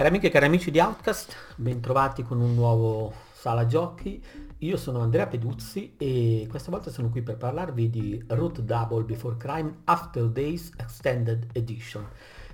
[0.00, 4.24] Cari amiche e cari amici di Outcast, bentrovati con un nuovo Sala Giochi.
[4.60, 9.36] Io sono Andrea Peduzzi e questa volta sono qui per parlarvi di Root Double Before
[9.36, 12.08] Crime After Days Extended Edition,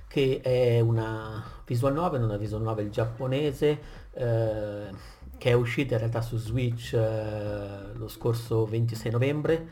[0.08, 4.88] che è una visual novel, una visual novel giapponese eh,
[5.38, 9.68] che è uscita in realtà su Switch eh, lo scorso 26 novembre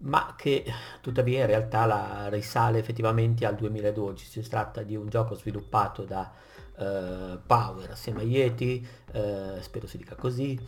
[0.00, 0.64] ma che
[1.00, 4.26] tuttavia in realtà risale effettivamente al 2012.
[4.26, 6.30] Si tratta di un gioco sviluppato da
[6.78, 10.58] uh, Power assieme a Yeti, uh, spero si dica così,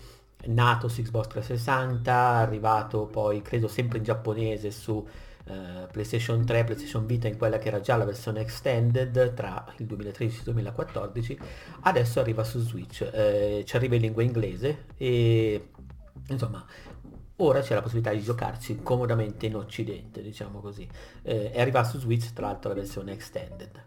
[0.47, 5.07] nato su Xbox 360, arrivato poi credo sempre in giapponese su
[5.43, 9.87] Uh, PlayStation 3, PlayStation Vita in quella che era già la versione extended tra il
[9.87, 11.39] 2013 e il 2014,
[11.81, 15.71] adesso arriva su Switch, uh, ci arriva in lingua inglese e
[16.29, 16.65] insomma
[17.37, 20.87] ora c'è la possibilità di giocarci comodamente in occidente, diciamo così.
[21.23, 23.85] Uh, è arrivato su Switch tra l'altro la versione extended.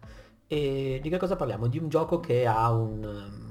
[0.53, 1.65] E di che cosa parliamo?
[1.65, 2.99] Di un gioco che ha un,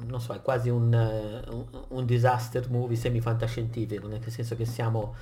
[0.07, 5.17] non so, è quasi un, un, un disaster movie semi-fantascientifico, nel senso che siamo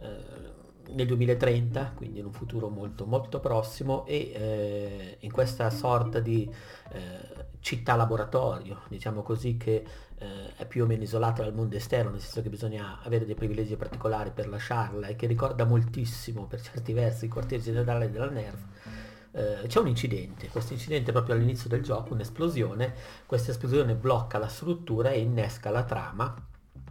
[0.00, 6.20] eh, nel 2030, quindi in un futuro molto, molto prossimo, e eh, in questa sorta
[6.20, 6.50] di
[6.92, 9.84] eh, città laboratorio, diciamo così, che
[10.16, 13.34] eh, è più o meno isolata dal mondo esterno, nel senso che bisogna avere dei
[13.34, 18.30] privilegi particolari per lasciarla e che ricorda moltissimo per certi versi il quartier generale della
[18.30, 19.04] NERV
[19.36, 22.94] eh, c'è un incidente, questo incidente proprio all'inizio del gioco, un'esplosione,
[23.26, 26.34] questa esplosione blocca la struttura e innesca la trama,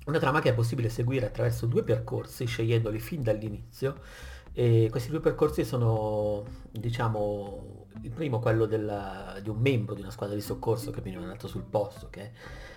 [0.06, 4.00] una trama che è possibile seguire attraverso due percorsi, scegliendoli fin dall'inizio,
[4.58, 10.12] e questi due percorsi sono, diciamo, il primo quello della, di un membro di una
[10.12, 12.32] squadra di soccorso che viene andato sul posto, che è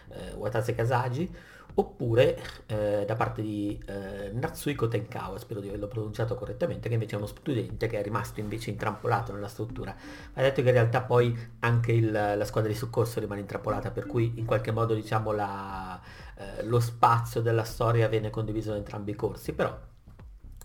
[0.08, 1.32] eh, Watase Kasagi,
[1.74, 7.14] oppure eh, da parte di eh, Natsuiko Tenkawa, spero di averlo pronunciato correttamente, che invece
[7.14, 9.94] è uno studente che è rimasto invece intrappolato nella struttura.
[10.34, 14.06] Ha detto che in realtà poi anche il, la squadra di soccorso rimane intrappolata, per
[14.06, 16.00] cui in qualche modo diciamo la,
[16.36, 19.78] eh, lo spazio della storia viene condiviso da entrambi i corsi, però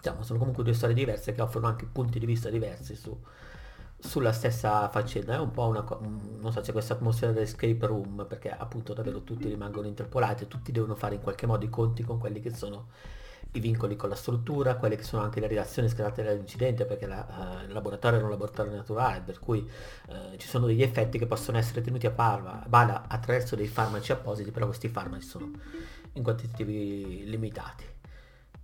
[0.03, 3.17] diciamo, sono comunque due storie diverse che offrono anche punti di vista diversi su,
[3.97, 8.51] sulla stessa faccenda, è un po' una non so, c'è questa atmosfera dell'escape room perché
[8.51, 12.41] appunto davvero tutti rimangono interpolati, tutti devono fare in qualche modo i conti con quelli
[12.41, 12.87] che sono
[13.55, 17.61] i vincoli con la struttura, quelle che sono anche le reazioni scatate dall'incidente, perché la,
[17.61, 21.27] uh, il laboratorio è un laboratorio naturale, per cui uh, ci sono degli effetti che
[21.27, 25.51] possono essere tenuti a parva, bada attraverso dei farmaci appositi, però questi farmaci sono
[26.13, 27.85] in quantitativi limitati.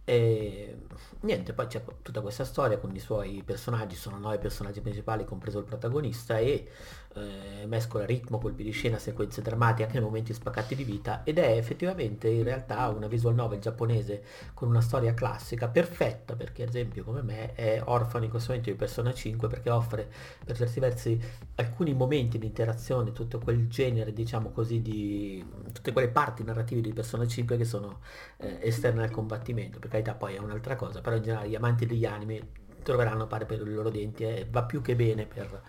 [0.10, 0.76] E
[1.20, 5.60] niente, poi c'è tutta questa storia con i suoi personaggi, sono nove personaggi principali, compreso
[5.60, 6.68] il protagonista, e
[7.16, 11.58] eh, mescola ritmo, colpi di scena, sequenze drammatiche, anche momenti spaccati di vita, ed è
[11.58, 17.04] effettivamente in realtà una visual novel giapponese con una storia classica, perfetta perché ad esempio
[17.04, 20.10] come me è orfano in questo momento di Persona 5 perché offre
[20.44, 21.22] per certi versi
[21.56, 25.44] alcuni momenti di interazione, tutto quel genere diciamo così di
[25.74, 28.00] tutte quelle parti narrative di Persona 5 che sono
[28.38, 31.86] eh, esterne al combattimento, perché carità poi è un'altra cosa, però in generale gli amanti
[31.86, 35.62] degli anime troveranno pare per i loro denti e va più che bene per,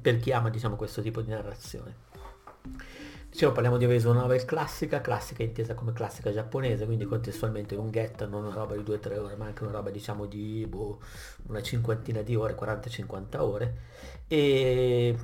[0.00, 2.10] per chi ama diciamo questo tipo di narrazione.
[3.30, 8.44] Dicevo, parliamo di visual novel classica, classica intesa come classica giapponese, quindi contestualmente lunghetta, non
[8.44, 11.00] una roba di 2-3 ore, ma anche una roba diciamo di boh,
[11.46, 13.76] una cinquantina di ore, 40-50 ore.
[14.28, 15.16] E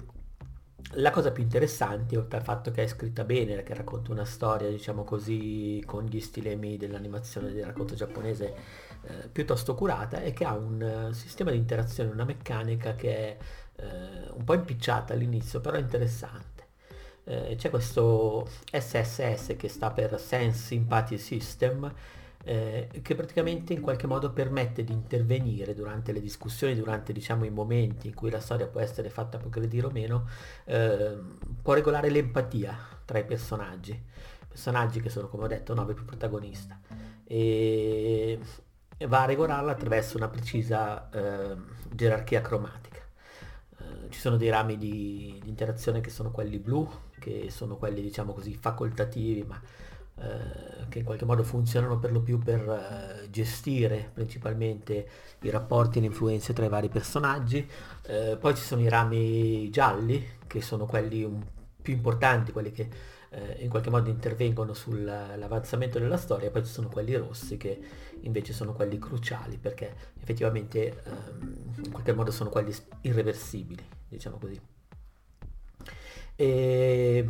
[0.92, 4.68] la cosa più interessante, oltre al fatto che è scritta bene, che racconta una storia,
[4.70, 8.54] diciamo così, con gli stilemi dell'animazione del racconto giapponese
[9.02, 13.36] eh, piuttosto curata, è che ha un uh, sistema di interazione, una meccanica che è
[13.76, 16.66] eh, un po' impicciata all'inizio, però interessante.
[17.24, 21.92] Eh, c'è questo SSS che sta per Sense Sympathy System,
[22.48, 27.50] eh, che praticamente in qualche modo permette di intervenire durante le discussioni, durante diciamo i
[27.50, 30.26] momenti in cui la storia può essere fatta progredire o meno,
[30.64, 31.18] eh,
[31.60, 32.74] può regolare l'empatia
[33.04, 34.02] tra i personaggi,
[34.48, 36.80] personaggi che sono come ho detto nove più protagonista
[37.24, 38.38] e
[39.06, 41.54] va a regolarla attraverso una precisa eh,
[41.92, 43.02] gerarchia cromatica.
[43.78, 46.88] Eh, ci sono dei rami di, di interazione che sono quelli blu,
[47.18, 49.60] che sono quelli diciamo così facoltativi, ma
[50.20, 55.08] eh, che in qualche modo funzionano per lo più per eh, gestire principalmente
[55.42, 57.68] i rapporti e le influenze tra i vari personaggi.
[58.02, 61.42] Eh, poi ci sono i rami gialli, che sono quelli un,
[61.80, 62.88] più importanti, quelli che
[63.30, 67.80] eh, in qualche modo intervengono sull'avanzamento della storia, poi ci sono quelli rossi che
[68.20, 74.60] invece sono quelli cruciali, perché effettivamente ehm, in qualche modo sono quelli irreversibili, diciamo così.
[76.34, 77.28] E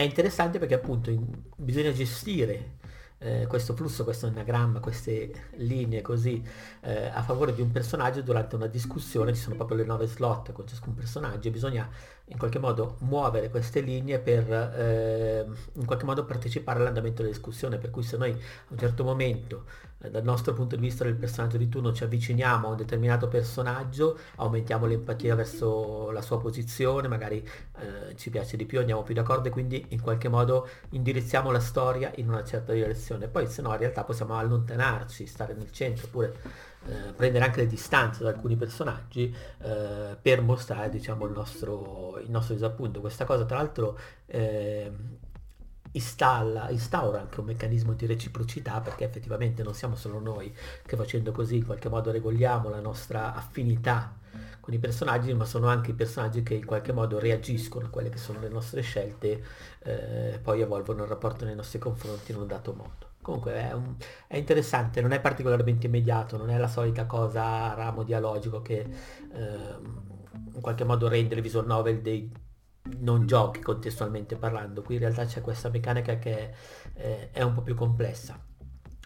[0.00, 1.26] è interessante perché appunto in,
[1.56, 2.78] bisogna gestire
[3.20, 6.42] eh, questo flusso, questo anagramma, queste linee così
[6.80, 10.52] eh, a favore di un personaggio durante una discussione, ci sono proprio le nove slot
[10.52, 11.88] con ciascun personaggio e bisogna
[12.30, 17.78] in qualche modo muovere queste linee per eh, in qualche modo partecipare all'andamento della discussione,
[17.78, 18.36] per cui se noi a
[18.68, 19.64] un certo momento
[20.02, 23.28] eh, dal nostro punto di vista del personaggio di turno ci avviciniamo a un determinato
[23.28, 27.46] personaggio, aumentiamo l'empatia verso la sua posizione, magari
[27.78, 31.60] eh, ci piace di più, andiamo più d'accordo e quindi in qualche modo indirizziamo la
[31.60, 33.09] storia in una certa direzione.
[33.18, 36.34] Poi se no in realtà possiamo allontanarci, stare nel centro oppure
[36.86, 42.30] eh, prendere anche le distanze da alcuni personaggi eh, per mostrare diciamo, il, nostro, il
[42.30, 43.00] nostro disappunto.
[43.00, 44.90] Questa cosa tra l'altro eh,
[45.92, 50.54] installa, instaura anche un meccanismo di reciprocità perché effettivamente non siamo solo noi
[50.86, 54.18] che facendo così in qualche modo regoliamo la nostra affinità
[54.60, 58.10] con i personaggi, ma sono anche i personaggi che in qualche modo reagiscono a quelle
[58.10, 59.42] che sono le nostre scelte,
[59.82, 63.08] eh, poi evolvono il rapporto nei nostri confronti in un dato modo.
[63.22, 63.96] Comunque è, un,
[64.26, 69.76] è, interessante, non è particolarmente immediato, non è la solita cosa ramo dialogico che eh,
[70.54, 72.32] in qualche modo rende le visual novel dei
[72.98, 74.82] non giochi contestualmente parlando.
[74.82, 76.52] Qui in realtà c'è questa meccanica che
[76.94, 78.49] eh, è un po' più complessa.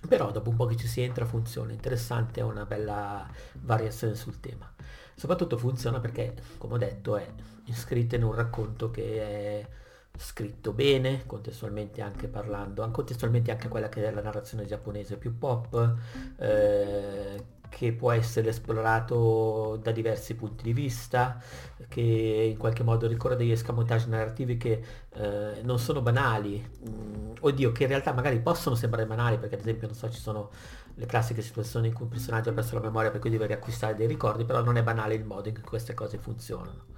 [0.08, 3.26] Però dopo un po' che ci si entra funziona, interessante, è una bella
[3.60, 4.70] variazione sul tema.
[5.14, 7.26] Soprattutto funziona perché, come ho detto, è
[7.66, 9.68] iscritta in un racconto che è
[10.16, 15.96] scritto bene, contestualmente anche parlando, contestualmente anche quella che è la narrazione giapponese più pop,
[16.38, 21.42] eh, che può essere esplorato da diversi punti di vista,
[21.88, 24.80] che in qualche modo ricorre degli escamotage narrativi che
[25.12, 29.62] eh, non sono banali, mm, oddio, che in realtà magari possono sembrare banali, perché ad
[29.62, 30.50] esempio, non so, ci sono
[30.94, 33.96] le classiche situazioni in cui un personaggio ha perso la memoria per cui deve riacquistare
[33.96, 36.92] dei ricordi, però non è banale il modo in cui queste cose funzionano.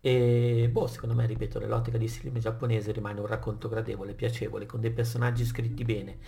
[0.00, 4.80] E boh, secondo me, ripeto, nell'ottica di stile giapponese rimane un racconto gradevole, piacevole, con
[4.80, 6.18] dei personaggi scritti bene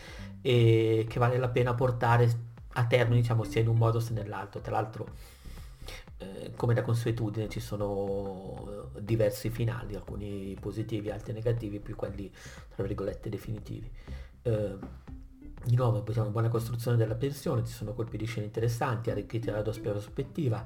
[0.43, 4.61] e che vale la pena portare a termine, diciamo, sia in un modo sia nell'altro.
[4.61, 5.09] Tra l'altro,
[6.19, 12.31] eh, come da consuetudine, ci sono diversi finali, alcuni positivi, altri negativi, più quelli,
[12.75, 13.91] tra virgolette, definitivi.
[14.43, 14.77] Eh,
[15.65, 19.63] di nuovo abbiamo buona costruzione della pensione, ci sono colpi di scena interessanti, arricchiti dalla
[19.63, 20.63] doppia prospettiva,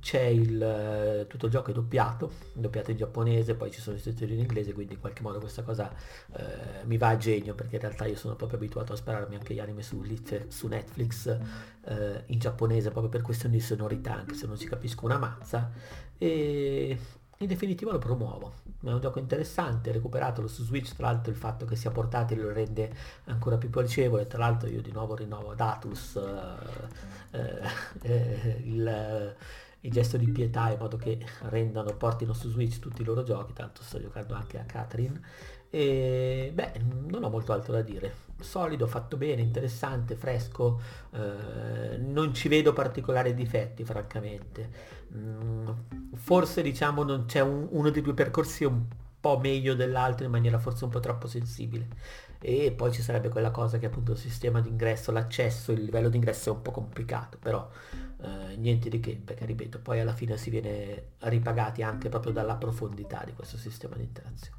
[0.00, 3.98] c'è il, eh, tutto il gioco è doppiato, doppiato in giapponese, poi ci sono i
[3.98, 5.92] sottotitoli in inglese, quindi in qualche modo questa cosa
[6.32, 9.54] eh, mi va a genio, perché in realtà io sono proprio abituato a spararmi anche
[9.54, 10.02] gli anime su,
[10.48, 11.26] su Netflix
[11.84, 15.70] eh, in giapponese, proprio per questioni di sonorità, anche se non ci capisco una mazza,
[16.16, 16.98] e
[17.38, 18.66] in definitiva lo promuovo.
[18.80, 22.52] È un gioco interessante, recuperatelo su Switch, tra l'altro il fatto che sia portatile lo
[22.52, 22.92] rende
[23.24, 26.16] ancora più piacevole, tra l'altro io di nuovo rinnovo ad Atlus
[27.32, 27.60] eh,
[28.02, 29.36] eh, il,
[29.80, 33.52] il, gesto di pietà in modo che rendano, portino su Switch tutti i loro giochi,
[33.52, 35.20] tanto sto giocando anche a Catherine
[35.70, 38.26] e beh, non ho molto altro da dire.
[38.40, 40.80] Solido, fatto bene, interessante, fresco,
[41.12, 44.70] eh, non ci vedo particolari difetti, francamente.
[45.14, 45.68] Mm,
[46.14, 48.84] forse diciamo non c'è un, uno dei due percorsi un
[49.20, 51.88] po' meglio dell'altro in maniera forse un po' troppo sensibile.
[52.40, 56.50] E poi ci sarebbe quella cosa che appunto il sistema d'ingresso, l'accesso, il livello d'ingresso
[56.50, 57.68] è un po' complicato, però
[58.20, 62.56] eh, niente di che, perché ripeto, poi alla fine si viene ripagati anche proprio dalla
[62.56, 64.56] profondità di questo sistema di interazione.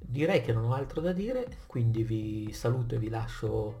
[0.00, 3.80] Direi che non ho altro da dire, quindi vi saluto e vi lascio.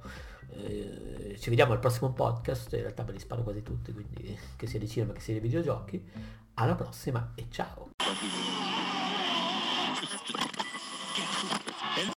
[0.54, 4.66] Eh, ci vediamo al prossimo podcast, in realtà me li sparo quasi tutti, quindi che
[4.66, 6.10] sia di cinema che sia di videogiochi.
[6.54, 7.90] Alla prossima e ciao!